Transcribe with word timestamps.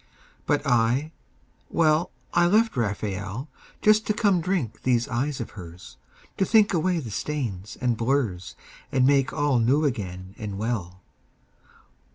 But 0.47 0.65
I, 0.65 1.11
well, 1.69 2.09
I 2.33 2.47
left 2.47 2.75
Raphael 2.75 3.49
Just 3.83 4.07
to 4.07 4.15
come 4.15 4.41
drink 4.41 4.81
these 4.81 5.07
eyes 5.07 5.39
of 5.39 5.51
hers, 5.51 5.97
To 6.37 6.43
think 6.43 6.73
away 6.73 6.97
the 6.97 7.11
stains 7.11 7.77
and 7.79 7.95
blurs 7.97 8.55
And 8.91 9.05
make 9.05 9.31
all 9.31 9.59
new 9.59 9.85
again 9.85 10.33
and 10.39 10.57
well. 10.57 11.03